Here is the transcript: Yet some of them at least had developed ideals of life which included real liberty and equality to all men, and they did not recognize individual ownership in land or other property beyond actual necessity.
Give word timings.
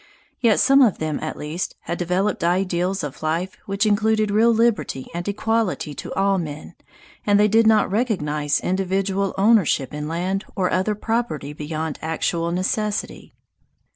Yet 0.39 0.59
some 0.59 0.81
of 0.81 0.97
them 0.97 1.19
at 1.21 1.37
least 1.37 1.75
had 1.81 1.99
developed 1.99 2.43
ideals 2.43 3.03
of 3.03 3.21
life 3.21 3.55
which 3.67 3.85
included 3.85 4.31
real 4.31 4.49
liberty 4.51 5.05
and 5.13 5.27
equality 5.27 5.93
to 5.93 6.11
all 6.15 6.39
men, 6.39 6.73
and 7.23 7.39
they 7.39 7.47
did 7.47 7.67
not 7.67 7.91
recognize 7.91 8.59
individual 8.61 9.35
ownership 9.37 9.93
in 9.93 10.07
land 10.07 10.43
or 10.55 10.71
other 10.73 10.95
property 10.95 11.53
beyond 11.53 11.99
actual 12.01 12.51
necessity. 12.51 13.35